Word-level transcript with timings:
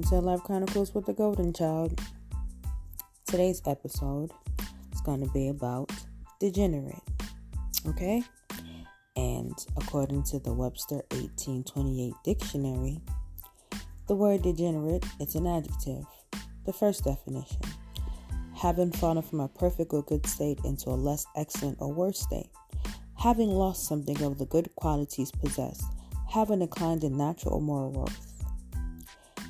welcome 0.00 0.18
to 0.18 0.26
Life 0.26 0.42
Chronicles 0.44 0.94
with 0.94 1.04
the 1.04 1.12
Golden 1.12 1.52
Child. 1.52 2.00
Today's 3.26 3.60
episode 3.66 4.30
is 4.94 5.00
going 5.02 5.20
to 5.20 5.30
be 5.32 5.48
about 5.48 5.90
degenerate, 6.38 7.02
okay? 7.86 8.22
And 9.16 9.52
according 9.76 10.22
to 10.24 10.38
the 10.38 10.54
Webster 10.54 11.02
1828 11.10 12.14
dictionary, 12.24 13.02
the 14.08 14.14
word 14.14 14.42
degenerate 14.42 15.04
is 15.20 15.34
an 15.34 15.46
adjective. 15.46 16.06
The 16.64 16.72
first 16.72 17.04
definition 17.04 17.60
having 18.54 18.92
fallen 18.92 19.22
from 19.22 19.40
a 19.40 19.48
perfect 19.48 19.92
or 19.92 20.02
good 20.04 20.24
state 20.26 20.60
into 20.64 20.88
a 20.88 20.96
less 20.96 21.26
excellent 21.36 21.76
or 21.78 21.92
worse 21.92 22.20
state, 22.20 22.50
having 23.18 23.50
lost 23.50 23.86
something 23.86 24.22
of 24.22 24.38
the 24.38 24.46
good 24.46 24.74
qualities 24.76 25.30
possessed, 25.30 25.84
having 26.30 26.60
declined 26.60 27.04
in 27.04 27.18
natural 27.18 27.54
or 27.54 27.60
moral 27.60 27.92
worth. 27.92 28.29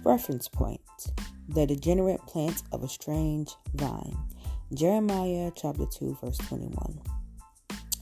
Reference 0.05 0.49
point 0.49 0.81
The 1.49 1.67
degenerate 1.67 2.23
plant 2.27 2.63
of 2.73 2.83
a 2.83 2.89
strange 2.89 3.55
vine. 3.75 4.17
Jeremiah 4.73 5.53
chapter 5.55 5.85
2, 5.85 6.17
verse 6.23 6.39
21. 6.39 7.01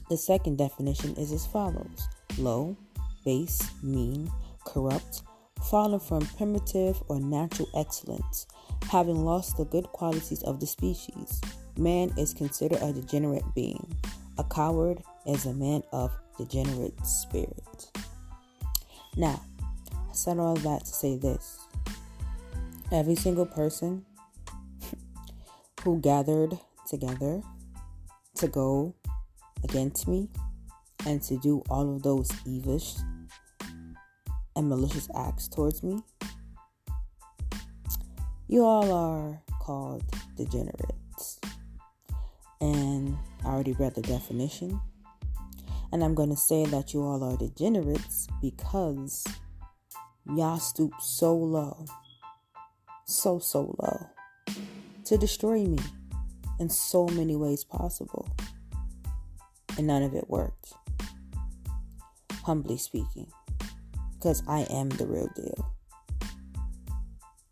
The 0.09 0.15
second 0.15 0.57
definition 0.57 1.13
is 1.15 1.33
as 1.33 1.45
follows 1.45 2.07
low, 2.37 2.77
base, 3.25 3.69
mean, 3.83 4.31
corrupt, 4.65 5.23
fallen 5.69 5.99
from 5.99 6.25
primitive 6.37 7.03
or 7.09 7.19
natural 7.19 7.67
excellence, 7.75 8.47
having 8.89 9.25
lost 9.25 9.57
the 9.57 9.65
good 9.65 9.87
qualities 9.87 10.41
of 10.43 10.61
the 10.61 10.67
species. 10.67 11.41
Man 11.77 12.13
is 12.17 12.33
considered 12.33 12.81
a 12.81 12.93
degenerate 12.93 13.53
being. 13.55 13.93
A 14.37 14.45
coward 14.45 15.03
is 15.25 15.45
a 15.45 15.53
man 15.53 15.83
of 15.91 16.11
degenerate 16.37 17.05
spirit. 17.05 17.91
Now, 19.17 19.41
I 19.91 20.13
said 20.13 20.39
all 20.39 20.55
that 20.55 20.85
to 20.85 20.91
say 20.91 21.17
this 21.17 21.59
every 22.91 23.15
single 23.15 23.45
person 23.45 24.03
who 25.83 25.99
gathered 25.99 26.57
together 26.87 27.41
to 28.35 28.47
go 28.47 28.95
against 29.63 30.07
me 30.07 30.27
and 31.05 31.21
to 31.21 31.37
do 31.37 31.63
all 31.69 31.95
of 31.95 32.01
those 32.01 32.31
evish 32.47 32.97
and 34.55 34.67
malicious 34.67 35.07
acts 35.15 35.47
towards 35.47 35.83
me, 35.83 36.01
you 38.47 38.63
all 38.63 38.91
are 38.91 39.39
called 39.61 40.03
degenerates. 40.35 41.39
And 42.59 43.17
I 43.45 43.49
already 43.49 43.73
read 43.73 43.95
the 43.95 44.01
definition. 44.01 44.81
And 45.91 46.03
I'm 46.03 46.15
going 46.15 46.29
to 46.29 46.37
say 46.37 46.65
that 46.65 46.93
you 46.93 47.01
all 47.01 47.23
are 47.23 47.37
degenerates 47.37 48.27
because 48.41 49.25
y'all 50.25 50.59
stoop 50.59 50.93
so 50.99 51.35
low 51.35 51.85
so, 53.09 53.39
so 53.39 53.75
low 53.81 54.09
to 55.05 55.17
destroy 55.17 55.63
me 55.65 55.79
in 56.59 56.69
so 56.69 57.07
many 57.07 57.35
ways 57.35 57.63
possible. 57.63 58.29
And 59.77 59.87
none 59.87 60.03
of 60.03 60.13
it 60.13 60.29
worked. 60.29 60.73
Humbly 62.43 62.77
speaking, 62.77 63.27
because 64.13 64.43
I 64.47 64.67
am 64.69 64.89
the 64.89 65.07
real 65.07 65.29
deal. 65.35 65.73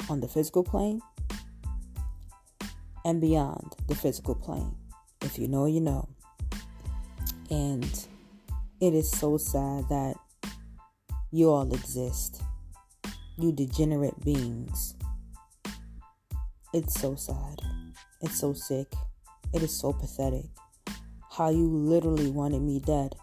On 0.10 0.22
the 0.22 0.28
physical 0.28 0.64
plane 0.64 1.02
and 3.04 3.20
beyond 3.20 3.76
the 3.88 3.96
physical 3.96 4.36
plane. 4.36 4.76
If 5.22 5.40
you 5.40 5.48
know, 5.48 5.66
you 5.66 5.82
know. 5.82 6.08
And 7.50 8.08
it 8.80 8.94
is 8.94 9.10
so 9.10 9.38
sad 9.38 9.90
that 9.90 10.16
you 11.32 11.50
all 11.50 11.74
exist. 11.74 12.42
You 13.38 13.52
degenerate 13.52 14.24
beings 14.24 14.97
it's 16.78 17.00
so 17.02 17.16
sad. 17.16 17.60
It's 18.22 18.40
so 18.40 18.54
sick. 18.54 18.94
It 19.52 19.64
is 19.64 19.76
so 19.76 19.94
pathetic. 19.94 20.46
How 21.32 21.50
you 21.50 21.66
literally 21.68 22.30
wanted 22.30 22.62
me 22.62 22.80
dead, 22.80 23.16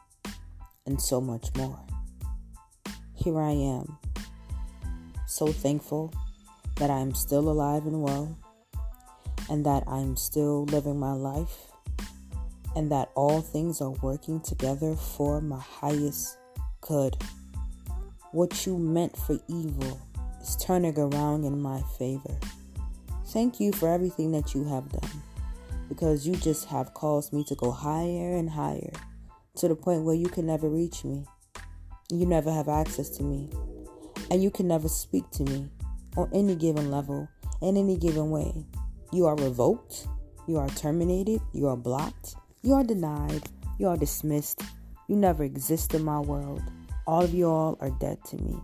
and 0.86 1.00
so 1.00 1.20
much 1.20 1.54
more. 1.56 1.78
Here 3.14 3.40
I 3.40 3.52
am, 3.52 3.96
so 5.28 5.46
thankful 5.46 6.12
that 6.76 6.90
I 6.90 6.98
am 6.98 7.14
still 7.14 7.48
alive 7.48 7.86
and 7.86 8.02
well, 8.02 8.36
and 9.48 9.64
that 9.64 9.84
I'm 9.86 10.16
still 10.16 10.64
living 10.64 10.98
my 10.98 11.12
life, 11.12 11.70
and 12.74 12.90
that 12.90 13.10
all 13.14 13.40
things 13.40 13.80
are 13.80 13.94
working 14.02 14.40
together 14.40 14.96
for 14.96 15.40
my 15.40 15.60
highest 15.60 16.38
good. 16.80 17.16
What 18.32 18.66
you 18.66 18.78
meant 18.78 19.16
for 19.16 19.38
evil 19.46 20.00
is 20.42 20.56
turning 20.56 20.98
around 20.98 21.44
in 21.44 21.60
my 21.62 21.82
favor. 21.96 22.36
Thank 23.34 23.58
you 23.58 23.72
for 23.72 23.88
everything 23.88 24.30
that 24.30 24.54
you 24.54 24.62
have 24.62 24.88
done 24.92 25.10
because 25.88 26.24
you 26.24 26.36
just 26.36 26.66
have 26.66 26.94
caused 26.94 27.32
me 27.32 27.42
to 27.48 27.56
go 27.56 27.72
higher 27.72 28.36
and 28.36 28.48
higher 28.48 28.92
to 29.56 29.66
the 29.66 29.74
point 29.74 30.04
where 30.04 30.14
you 30.14 30.28
can 30.28 30.46
never 30.46 30.68
reach 30.68 31.02
me. 31.02 31.26
You 32.12 32.26
never 32.26 32.52
have 32.52 32.68
access 32.68 33.10
to 33.16 33.24
me. 33.24 33.50
And 34.30 34.40
you 34.40 34.52
can 34.52 34.68
never 34.68 34.88
speak 34.88 35.28
to 35.32 35.42
me 35.42 35.68
on 36.16 36.30
any 36.32 36.54
given 36.54 36.92
level, 36.92 37.28
in 37.60 37.76
any 37.76 37.96
given 37.96 38.30
way. 38.30 38.52
You 39.12 39.26
are 39.26 39.34
revoked, 39.34 40.06
you 40.46 40.56
are 40.56 40.68
terminated, 40.68 41.40
you 41.52 41.66
are 41.66 41.76
blocked, 41.76 42.36
you 42.62 42.74
are 42.74 42.84
denied, 42.84 43.42
you 43.80 43.88
are 43.88 43.96
dismissed. 43.96 44.62
You 45.08 45.16
never 45.16 45.42
exist 45.42 45.92
in 45.92 46.04
my 46.04 46.20
world. 46.20 46.62
All 47.04 47.24
of 47.24 47.34
you 47.34 47.48
all 47.48 47.78
are 47.80 47.90
dead 47.98 48.18
to 48.26 48.36
me. 48.36 48.54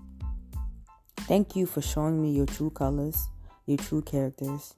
Thank 1.23 1.57
you 1.57 1.67
for 1.67 1.83
showing 1.83 2.23
me 2.23 2.31
your 2.31 2.47
true 2.47 2.71
colors 2.71 3.31
your 3.71 3.79
true 3.79 4.03
characters, 4.03 4.75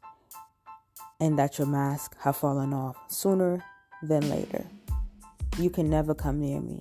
and 1.20 1.38
that 1.38 1.58
your 1.58 1.66
mask 1.66 2.14
have 2.20 2.36
fallen 2.36 2.72
off 2.72 2.96
sooner 3.08 3.64
than 4.02 4.28
later. 4.28 4.66
You 5.58 5.70
can 5.70 5.88
never 5.88 6.14
come 6.14 6.40
near 6.40 6.60
me. 6.60 6.78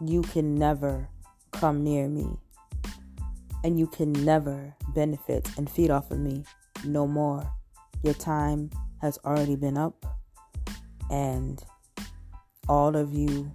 You 0.00 0.22
can 0.22 0.54
never 0.54 1.08
come 1.52 1.82
near 1.84 2.08
me. 2.08 2.26
And 3.64 3.78
you 3.78 3.86
can 3.86 4.12
never 4.12 4.74
benefit 4.94 5.48
and 5.56 5.70
feed 5.70 5.90
off 5.90 6.10
of 6.10 6.18
me 6.18 6.44
no 6.84 7.06
more. 7.06 7.50
Your 8.02 8.14
time 8.14 8.70
has 9.00 9.18
already 9.24 9.56
been 9.56 9.76
up, 9.76 10.04
and 11.10 11.62
all 12.68 12.96
of 12.96 13.12
you 13.12 13.50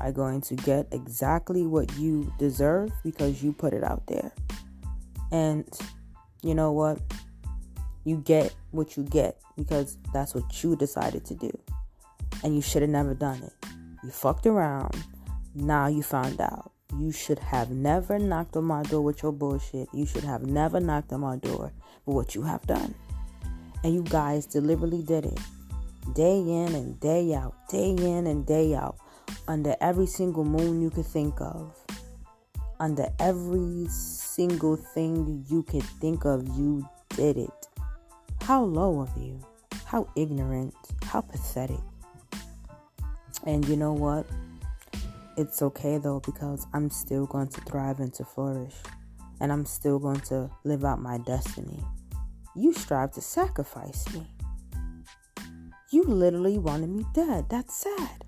are 0.00 0.12
going 0.12 0.40
to 0.40 0.56
get 0.56 0.88
exactly 0.92 1.66
what 1.66 1.96
you 1.96 2.32
deserve 2.38 2.90
because 3.04 3.42
you 3.42 3.52
put 3.52 3.72
it 3.72 3.84
out 3.84 4.06
there. 4.06 4.32
And 5.30 5.66
you 6.42 6.54
know 6.54 6.72
what? 6.72 7.00
You 8.04 8.16
get 8.16 8.54
what 8.72 8.96
you 8.96 9.04
get 9.04 9.40
because 9.56 9.98
that's 10.12 10.34
what 10.34 10.62
you 10.62 10.76
decided 10.76 11.24
to 11.26 11.34
do. 11.34 11.50
And 12.42 12.54
you 12.54 12.62
should 12.62 12.82
have 12.82 12.90
never 12.90 13.14
done 13.14 13.42
it. 13.42 13.52
You 14.02 14.10
fucked 14.10 14.46
around. 14.46 14.96
Now 15.54 15.86
you 15.86 16.02
found 16.02 16.40
out. 16.40 16.72
You 16.98 17.12
should 17.12 17.38
have 17.38 17.70
never 17.70 18.18
knocked 18.18 18.56
on 18.56 18.64
my 18.64 18.82
door 18.82 19.02
with 19.02 19.22
your 19.22 19.32
bullshit. 19.32 19.88
You 19.94 20.04
should 20.04 20.24
have 20.24 20.42
never 20.42 20.80
knocked 20.80 21.12
on 21.12 21.20
my 21.20 21.36
door 21.36 21.72
with 22.04 22.16
what 22.16 22.34
you 22.34 22.42
have 22.42 22.62
done. 22.66 22.94
And 23.84 23.94
you 23.94 24.02
guys 24.02 24.46
deliberately 24.46 25.02
did 25.02 25.26
it. 25.26 25.40
Day 26.14 26.38
in 26.38 26.74
and 26.74 26.98
day 27.00 27.34
out, 27.34 27.54
day 27.68 27.90
in 27.90 28.26
and 28.26 28.44
day 28.44 28.74
out, 28.74 28.96
under 29.46 29.76
every 29.80 30.06
single 30.06 30.44
moon 30.44 30.82
you 30.82 30.90
could 30.90 31.06
think 31.06 31.40
of 31.40 31.76
under 32.82 33.08
every 33.20 33.86
single 34.34 34.76
thing 34.76 35.44
you 35.48 35.62
could 35.62 35.82
think 35.82 36.24
of, 36.24 36.46
you 36.56 36.88
did 37.10 37.36
it. 37.36 37.68
How 38.42 38.62
low 38.62 39.00
of 39.00 39.10
you. 39.16 39.38
How 39.84 40.08
ignorant. 40.16 40.74
How 41.04 41.20
pathetic. 41.20 41.80
And 43.44 43.68
you 43.68 43.76
know 43.76 43.92
what? 43.92 44.26
It's 45.36 45.60
okay 45.60 45.98
though 45.98 46.20
because 46.20 46.66
I'm 46.72 46.88
still 46.88 47.26
going 47.26 47.48
to 47.48 47.60
thrive 47.62 48.00
and 48.00 48.12
to 48.14 48.24
flourish. 48.24 48.74
And 49.40 49.52
I'm 49.52 49.66
still 49.66 49.98
going 49.98 50.20
to 50.20 50.50
live 50.64 50.84
out 50.84 51.00
my 51.00 51.18
destiny. 51.18 51.80
You 52.56 52.72
strive 52.72 53.12
to 53.12 53.20
sacrifice 53.20 54.04
me. 54.14 54.26
You 55.90 56.04
literally 56.04 56.58
wanted 56.58 56.88
me 56.88 57.04
dead. 57.12 57.50
That's 57.50 57.76
sad. 57.76 58.24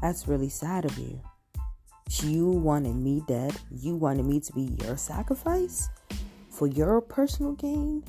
That's 0.00 0.28
really 0.28 0.50
sad 0.50 0.84
of 0.84 0.96
you. 0.98 1.20
You 2.20 2.46
wanted 2.46 2.94
me 2.94 3.22
dead. 3.26 3.56
You 3.70 3.96
wanted 3.96 4.26
me 4.26 4.38
to 4.40 4.52
be 4.52 4.76
your 4.84 4.96
sacrifice 4.98 5.88
for 6.50 6.66
your 6.66 7.00
personal 7.00 7.52
gain, 7.52 8.04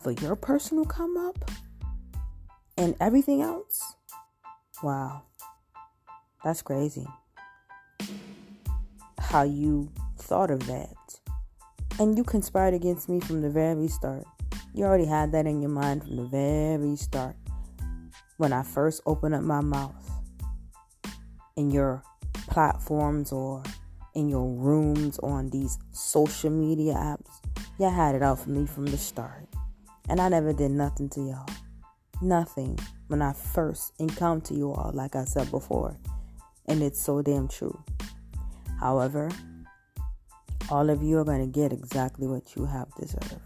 for 0.00 0.12
your 0.12 0.36
personal 0.36 0.84
come 0.84 1.16
up, 1.16 1.50
and 2.76 2.94
everything 3.00 3.42
else. 3.42 3.94
Wow. 4.82 5.22
That's 6.44 6.62
crazy. 6.62 7.06
How 9.18 9.42
you 9.42 9.90
thought 10.18 10.52
of 10.52 10.64
that. 10.68 10.94
And 11.98 12.16
you 12.16 12.22
conspired 12.22 12.74
against 12.74 13.08
me 13.08 13.18
from 13.18 13.42
the 13.42 13.50
very 13.50 13.88
start. 13.88 14.24
You 14.72 14.84
already 14.84 15.06
had 15.06 15.32
that 15.32 15.46
in 15.46 15.60
your 15.60 15.70
mind 15.70 16.04
from 16.04 16.16
the 16.16 16.24
very 16.26 16.94
start. 16.94 17.34
When 18.36 18.52
I 18.52 18.62
first 18.62 19.02
opened 19.04 19.34
up 19.34 19.42
my 19.42 19.60
mouth 19.60 20.10
in 21.56 21.72
your 21.72 22.04
platforms 22.58 23.30
or 23.30 23.62
in 24.16 24.28
your 24.28 24.48
rooms 24.48 25.20
on 25.20 25.48
these 25.50 25.78
social 25.92 26.50
media 26.50 26.92
apps, 26.94 27.38
Y'all 27.78 27.92
had 27.92 28.16
it 28.16 28.22
out 28.24 28.40
for 28.40 28.50
me 28.50 28.66
from 28.66 28.86
the 28.86 28.98
start. 28.98 29.46
And 30.08 30.20
I 30.20 30.28
never 30.28 30.52
did 30.52 30.72
nothing 30.72 31.08
to 31.10 31.20
y'all. 31.20 31.48
Nothing 32.20 32.76
when 33.06 33.22
I 33.22 33.32
first 33.32 33.92
encountered 34.00 34.56
you 34.56 34.72
all, 34.72 34.90
like 34.92 35.14
I 35.14 35.24
said 35.24 35.48
before. 35.52 35.96
And 36.66 36.82
it's 36.82 37.00
so 37.00 37.22
damn 37.22 37.46
true. 37.46 37.80
However, 38.80 39.30
all 40.68 40.90
of 40.90 41.00
you 41.00 41.18
are 41.18 41.24
going 41.24 41.40
to 41.40 41.60
get 41.60 41.72
exactly 41.72 42.26
what 42.26 42.56
you 42.56 42.64
have 42.64 42.92
deserved. 42.96 43.38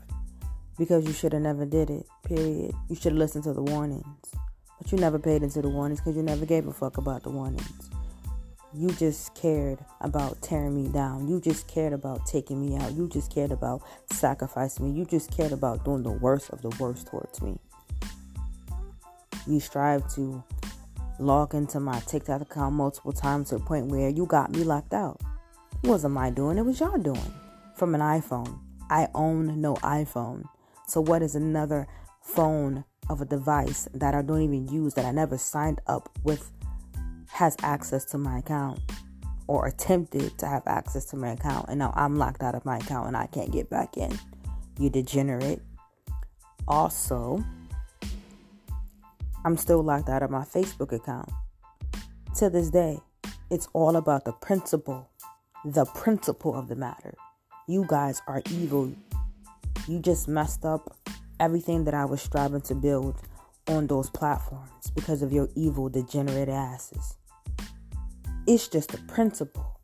Because 0.79 1.05
you 1.05 1.13
should 1.13 1.35
have 1.35 1.43
never 1.43 1.67
did 1.67 1.91
it, 1.91 2.07
period. 2.25 2.73
You 2.89 2.97
should 2.97 3.13
have 3.13 3.19
listened 3.19 3.45
to 3.45 3.53
the 3.53 3.63
warnings. 3.63 4.33
But 4.81 4.91
you 4.91 4.97
never 4.97 5.19
paid 5.19 5.43
into 5.43 5.61
the 5.61 5.69
warnings 5.69 6.01
because 6.01 6.17
you 6.17 6.23
never 6.23 6.47
gave 6.47 6.67
a 6.67 6.73
fuck 6.73 6.97
about 6.97 7.25
the 7.25 7.31
warnings. 7.31 7.91
You 8.75 8.89
just 8.89 9.35
cared 9.35 9.85
about 10.01 10.41
tearing 10.41 10.75
me 10.75 10.91
down. 10.91 11.29
You 11.29 11.41
just 11.41 11.69
cared 11.69 11.93
about 11.93 12.25
taking 12.25 12.59
me 12.59 12.77
out. 12.77 12.93
You 12.93 13.07
just 13.07 13.33
cared 13.33 13.53
about 13.53 13.83
sacrificing 14.11 14.87
me. 14.91 14.99
You 14.99 15.05
just 15.05 15.31
cared 15.31 15.53
about 15.53 15.85
doing 15.85 16.03
the 16.03 16.13
worst 16.13 16.49
of 16.51 16.63
the 16.63 16.71
worst 16.81 17.07
towards 17.09 17.43
me. 17.43 17.59
You 19.47 19.61
strive 19.61 20.11
to 20.15 20.43
log 21.19 21.55
into 21.55 21.81
my 21.81 22.01
TikTok 22.01 22.41
account 22.41 22.75
multiple 22.75 23.13
times 23.13 23.51
to 23.51 23.59
the 23.59 23.65
point 23.65 23.89
where 23.89 24.09
you 24.09 24.25
got 24.25 24.51
me 24.53 24.65
locked 24.65 24.95
out. 24.95 25.21
It 25.83 25.89
wasn't 25.89 26.15
my 26.15 26.31
doing, 26.31 26.57
it 26.57 26.65
was 26.65 26.81
y'all 26.81 26.97
doing. 26.97 27.35
From 27.77 27.95
an 27.95 28.01
iPhone. 28.01 28.59
I 28.89 29.09
own 29.15 29.61
no 29.61 29.75
iPhone. 29.77 30.45
So 30.87 31.01
what 31.01 31.23
is 31.23 31.35
another 31.35 31.87
phone 32.23 32.85
of 33.11 33.21
a 33.21 33.25
device 33.27 33.89
that 33.93 34.15
I 34.15 34.23
don't 34.23 34.43
even 34.43 34.69
use 34.69 34.95
that 34.95 35.05
I 35.05 35.11
never 35.11 35.37
signed 35.37 35.81
up 35.87 36.09
with 36.23 36.51
has 37.33 37.57
access 37.63 38.05
to 38.05 38.19
my 38.19 38.39
account 38.39 38.79
or 39.47 39.67
attempted 39.67 40.39
to 40.39 40.47
have 40.47 40.63
access 40.67 41.05
to 41.07 41.17
my 41.17 41.31
account 41.31 41.67
and 41.69 41.79
now 41.79 41.93
I'm 41.97 42.17
locked 42.17 42.43
out 42.43 42.55
of 42.55 42.65
my 42.65 42.77
account 42.77 43.09
and 43.09 43.17
I 43.17 43.27
can't 43.27 43.51
get 43.51 43.69
back 43.71 43.97
in. 43.97 44.19
You 44.79 44.91
degenerate. 44.91 45.61
Also, 46.69 47.43
I'm 49.45 49.57
still 49.57 49.83
locked 49.83 50.09
out 50.09 50.23
of 50.23 50.31
my 50.31 50.45
Facebook 50.45 50.93
account. 50.93 51.29
To 52.37 52.49
this 52.49 52.71
day, 52.71 52.99
it's 53.51 53.69
all 53.73 53.97
about 53.97 54.25
the 54.25 54.33
principle, 54.33 55.11
the 55.65 55.85
principle 55.85 56.55
of 56.55 56.69
the 56.69 56.77
matter. 56.77 57.15
You 57.67 57.85
guys 57.87 58.23
are 58.27 58.43
evil. 58.51 58.93
You 59.89 59.99
just 59.99 60.29
messed 60.29 60.65
up 60.65 60.97
everything 61.41 61.85
that 61.85 61.95
I 61.95 62.05
was 62.05 62.23
striving 62.23 62.61
to 62.63 62.75
build 62.75 63.17
on 63.67 63.87
those 63.87 64.11
platforms 64.11 64.91
because 64.95 65.23
of 65.23 65.33
your 65.33 65.49
evil, 65.55 65.89
degenerate 65.89 66.49
asses. 66.49 67.17
It's 68.47 68.69
just 68.69 68.95
a 68.95 68.99
principle 68.99 69.81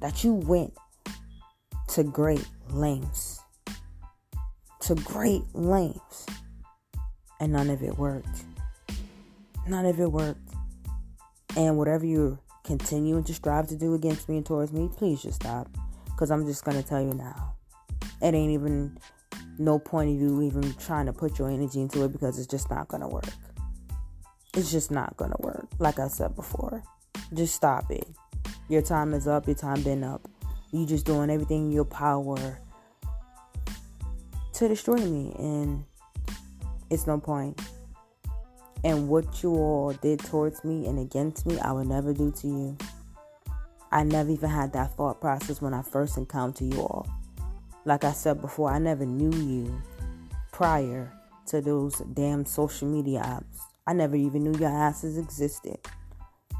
that 0.00 0.22
you 0.22 0.34
went 0.34 0.72
to 1.88 2.04
great 2.04 2.46
lengths. 2.70 3.40
To 4.82 4.94
great 4.94 5.42
lengths. 5.52 6.26
And 7.40 7.52
none 7.52 7.70
of 7.70 7.82
it 7.82 7.98
worked. 7.98 8.44
None 9.66 9.86
of 9.86 9.98
it 9.98 10.10
worked. 10.10 10.48
And 11.56 11.76
whatever 11.76 12.06
you're 12.06 12.38
continuing 12.64 13.24
to 13.24 13.34
strive 13.34 13.66
to 13.68 13.76
do 13.76 13.94
against 13.94 14.28
me 14.28 14.36
and 14.36 14.46
towards 14.46 14.72
me, 14.72 14.88
please 14.96 15.22
just 15.22 15.42
stop. 15.42 15.68
Because 16.04 16.30
I'm 16.30 16.46
just 16.46 16.64
going 16.64 16.80
to 16.80 16.88
tell 16.88 17.00
you 17.00 17.14
now. 17.14 17.54
It 18.22 18.34
ain't 18.34 18.52
even 18.52 18.98
no 19.58 19.78
point 19.78 20.10
of 20.10 20.20
you 20.20 20.42
even 20.42 20.72
trying 20.74 21.06
to 21.06 21.12
put 21.12 21.38
your 21.38 21.50
energy 21.50 21.80
into 21.80 22.04
it 22.04 22.12
because 22.12 22.38
it's 22.38 22.46
just 22.46 22.70
not 22.70 22.88
going 22.88 23.00
to 23.00 23.08
work. 23.08 23.24
It's 24.54 24.70
just 24.70 24.90
not 24.90 25.16
going 25.16 25.32
to 25.32 25.36
work. 25.40 25.66
Like 25.78 25.98
I 25.98 26.08
said 26.08 26.36
before, 26.36 26.82
just 27.34 27.54
stop 27.54 27.90
it. 27.90 28.06
Your 28.68 28.82
time 28.82 29.14
is 29.14 29.26
up. 29.26 29.46
Your 29.46 29.56
time 29.56 29.82
been 29.82 30.04
up. 30.04 30.28
You 30.72 30.86
just 30.86 31.06
doing 31.06 31.30
everything 31.30 31.66
in 31.66 31.72
your 31.72 31.84
power 31.84 32.58
to 34.54 34.68
destroy 34.68 34.96
me, 34.96 35.34
and 35.38 35.84
it's 36.90 37.06
no 37.06 37.18
point. 37.18 37.60
And 38.84 39.08
what 39.08 39.42
you 39.42 39.54
all 39.54 39.92
did 39.92 40.20
towards 40.20 40.64
me 40.64 40.86
and 40.86 40.98
against 40.98 41.46
me, 41.46 41.58
I 41.58 41.72
will 41.72 41.84
never 41.84 42.12
do 42.12 42.30
to 42.30 42.46
you. 42.46 42.78
I 43.90 44.04
never 44.04 44.30
even 44.30 44.50
had 44.50 44.72
that 44.74 44.94
thought 44.96 45.20
process 45.20 45.62
when 45.62 45.74
I 45.74 45.82
first 45.82 46.16
encountered 46.16 46.72
you 46.74 46.80
all. 46.80 47.08
Like 47.84 48.04
I 48.04 48.12
said 48.12 48.40
before, 48.40 48.70
I 48.70 48.78
never 48.78 49.06
knew 49.06 49.36
you 49.38 49.80
prior 50.52 51.12
to 51.46 51.60
those 51.60 51.98
damn 52.12 52.44
social 52.44 52.86
media 52.86 53.20
apps. 53.20 53.60
I 53.86 53.94
never 53.94 54.16
even 54.16 54.44
knew 54.44 54.58
your 54.58 54.68
asses 54.68 55.16
existed. 55.16 55.78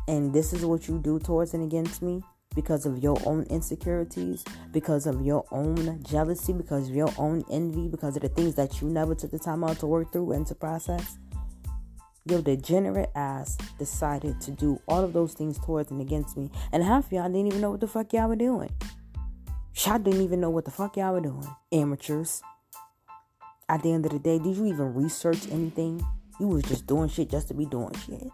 And 0.08 0.32
this 0.32 0.52
is 0.52 0.64
what 0.64 0.88
you 0.88 0.98
do 0.98 1.20
towards 1.20 1.54
and 1.54 1.62
against 1.62 2.02
me 2.02 2.22
because 2.54 2.86
of 2.86 2.98
your 3.02 3.20
own 3.26 3.44
insecurities, 3.50 4.42
because 4.72 5.06
of 5.06 5.20
your 5.20 5.44
own 5.52 6.02
jealousy, 6.02 6.52
because 6.52 6.88
of 6.88 6.94
your 6.96 7.12
own 7.18 7.44
envy, 7.52 7.88
because 7.88 8.16
of 8.16 8.22
the 8.22 8.28
things 8.30 8.54
that 8.54 8.80
you 8.80 8.88
never 8.88 9.14
took 9.14 9.30
the 9.30 9.38
time 9.38 9.62
out 9.62 9.78
to 9.80 9.86
work 9.86 10.10
through 10.10 10.32
and 10.32 10.46
to 10.46 10.54
process. 10.54 11.18
Your 12.24 12.42
degenerate 12.42 13.10
ass 13.14 13.56
decided 13.78 14.40
to 14.40 14.50
do 14.50 14.80
all 14.88 15.04
of 15.04 15.12
those 15.12 15.34
things 15.34 15.58
towards 15.58 15.90
and 15.90 16.00
against 16.00 16.36
me. 16.36 16.50
And 16.72 16.82
half 16.82 17.06
of 17.06 17.12
y'all 17.12 17.28
didn't 17.28 17.46
even 17.46 17.60
know 17.60 17.70
what 17.70 17.80
the 17.80 17.86
fuck 17.86 18.12
y'all 18.12 18.28
were 18.28 18.36
doing. 18.36 18.70
Y'all 19.84 19.98
didn't 19.98 20.22
even 20.22 20.40
know 20.40 20.50
what 20.50 20.64
the 20.64 20.70
fuck 20.70 20.96
y'all 20.96 21.12
were 21.12 21.20
doing. 21.20 21.46
Amateurs. 21.70 22.42
At 23.68 23.82
the 23.82 23.92
end 23.92 24.06
of 24.06 24.12
the 24.12 24.18
day, 24.18 24.38
did 24.38 24.56
you 24.56 24.66
even 24.66 24.94
research 24.94 25.46
anything? 25.50 26.04
You 26.40 26.48
was 26.48 26.64
just 26.64 26.86
doing 26.86 27.08
shit 27.08 27.30
just 27.30 27.48
to 27.48 27.54
be 27.54 27.66
doing 27.66 27.94
shit. 27.94 28.28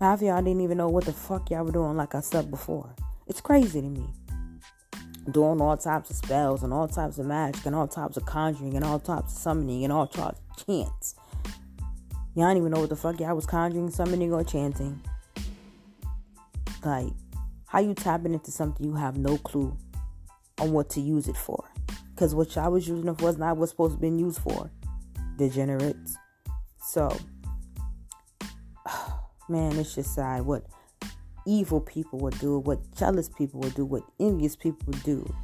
Half 0.00 0.22
y'all 0.22 0.42
didn't 0.42 0.60
even 0.60 0.78
know 0.78 0.88
what 0.88 1.04
the 1.04 1.12
fuck 1.12 1.50
y'all 1.50 1.64
were 1.64 1.72
doing, 1.72 1.96
like 1.96 2.14
I 2.14 2.20
said 2.20 2.50
before. 2.50 2.94
It's 3.26 3.40
crazy 3.40 3.80
to 3.80 3.88
me. 3.88 4.06
Doing 5.30 5.60
all 5.60 5.76
types 5.76 6.10
of 6.10 6.16
spells 6.16 6.62
and 6.62 6.72
all 6.72 6.88
types 6.88 7.18
of 7.18 7.26
magic 7.26 7.64
and 7.64 7.74
all 7.74 7.86
types 7.88 8.16
of 8.16 8.26
conjuring 8.26 8.74
and 8.74 8.84
all 8.84 8.98
types 8.98 9.32
of 9.32 9.38
summoning 9.38 9.84
and 9.84 9.92
all 9.92 10.06
types 10.06 10.40
of 10.50 10.66
chants. 10.66 11.14
Y'all 12.34 12.48
don't 12.48 12.56
even 12.56 12.72
know 12.72 12.80
what 12.80 12.88
the 12.88 12.96
fuck 12.96 13.20
y'all 13.20 13.36
was 13.36 13.46
conjuring, 13.46 13.90
summoning, 13.90 14.32
or 14.32 14.42
chanting. 14.42 15.00
Like, 16.84 17.12
how 17.66 17.78
you 17.78 17.94
tapping 17.94 18.34
into 18.34 18.50
something 18.50 18.84
you 18.84 18.94
have 18.94 19.16
no 19.16 19.38
clue 19.38 19.76
on 20.58 20.72
what 20.72 20.90
to 20.90 21.00
use 21.00 21.28
it 21.28 21.36
for? 21.36 21.64
Because 22.14 22.34
what 22.34 22.54
y'all 22.56 22.72
was 22.72 22.88
using 22.88 23.08
it 23.08 23.18
for 23.18 23.26
was 23.26 23.38
not 23.38 23.56
what's 23.56 23.70
supposed 23.70 23.94
to 23.94 24.00
be 24.00 24.08
used 24.08 24.40
for. 24.40 24.70
Degenerates. 25.38 26.16
So, 26.80 27.16
man, 29.48 29.76
it's 29.78 29.94
just 29.94 30.14
sad 30.14 30.42
what 30.42 30.64
evil 31.46 31.80
people 31.80 32.18
would 32.20 32.38
do, 32.38 32.58
what 32.58 32.78
jealous 32.96 33.28
people 33.28 33.60
would 33.60 33.74
do, 33.74 33.84
what 33.84 34.02
envious 34.18 34.56
people 34.56 34.82
would 34.86 35.02
do 35.02 35.34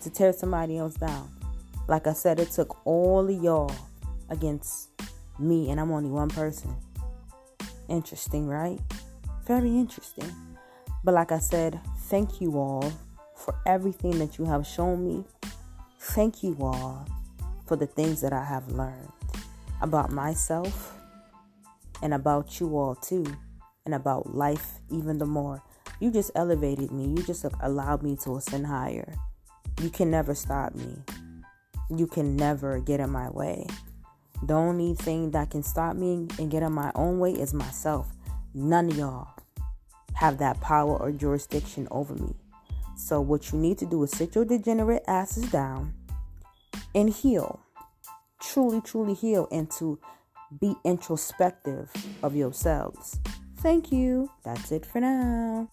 to 0.00 0.10
tear 0.10 0.32
somebody 0.32 0.78
else 0.78 0.94
down. 0.94 1.30
Like 1.86 2.06
I 2.06 2.12
said, 2.12 2.38
it 2.40 2.50
took 2.50 2.86
all 2.86 3.28
of 3.28 3.42
y'all 3.42 3.74
against 4.28 4.90
me, 5.38 5.70
and 5.70 5.80
I'm 5.80 5.90
only 5.90 6.10
one 6.10 6.28
person. 6.28 6.74
Interesting, 7.88 8.46
right? 8.46 8.78
Very 9.46 9.70
interesting. 9.70 10.30
But 11.04 11.14
like 11.14 11.32
I 11.32 11.38
said, 11.38 11.80
thank 12.08 12.40
you 12.40 12.58
all 12.58 12.92
for 13.34 13.54
everything 13.66 14.18
that 14.18 14.38
you 14.38 14.44
have 14.44 14.66
shown 14.66 15.04
me. 15.04 15.24
Thank 16.00 16.42
you 16.42 16.56
all 16.60 17.06
for 17.66 17.76
the 17.76 17.86
things 17.86 18.20
that 18.20 18.32
I 18.32 18.44
have 18.44 18.68
learned 18.68 19.12
about 19.80 20.10
myself 20.10 20.97
and 22.02 22.14
about 22.14 22.60
you 22.60 22.76
all 22.76 22.94
too, 22.94 23.26
and 23.84 23.94
about 23.94 24.34
life 24.34 24.80
even 24.90 25.18
the 25.18 25.26
more. 25.26 25.62
You 26.00 26.12
just 26.12 26.30
elevated 26.34 26.92
me. 26.92 27.08
You 27.08 27.22
just 27.24 27.44
allowed 27.60 28.02
me 28.02 28.16
to 28.22 28.36
ascend 28.36 28.66
higher. 28.66 29.14
You 29.80 29.90
can 29.90 30.10
never 30.10 30.34
stop 30.34 30.74
me. 30.74 30.96
You 31.90 32.06
can 32.06 32.36
never 32.36 32.78
get 32.80 33.00
in 33.00 33.10
my 33.10 33.30
way. 33.30 33.66
The 34.42 34.54
only 34.54 34.94
thing 34.94 35.32
that 35.32 35.50
can 35.50 35.62
stop 35.62 35.96
me 35.96 36.28
and 36.38 36.50
get 36.50 36.62
in 36.62 36.72
my 36.72 36.92
own 36.94 37.18
way 37.18 37.32
is 37.32 37.52
myself. 37.52 38.08
None 38.54 38.90
of 38.90 38.96
y'all 38.96 39.28
have 40.14 40.38
that 40.38 40.60
power 40.60 40.96
or 40.96 41.10
jurisdiction 41.10 41.88
over 41.90 42.14
me. 42.14 42.34
So, 42.96 43.20
what 43.20 43.52
you 43.52 43.58
need 43.58 43.78
to 43.78 43.86
do 43.86 44.02
is 44.02 44.10
sit 44.10 44.34
your 44.34 44.44
degenerate 44.44 45.04
asses 45.06 45.50
down 45.50 45.94
and 46.94 47.10
heal. 47.10 47.60
Truly, 48.40 48.80
truly 48.80 49.14
heal 49.14 49.48
and 49.50 49.70
to 49.72 49.98
be 50.60 50.74
introspective 50.84 51.90
of 52.22 52.34
yourselves. 52.34 53.18
Thank 53.58 53.90
you. 53.92 54.30
That's 54.44 54.72
it 54.72 54.86
for 54.86 55.00
now. 55.00 55.68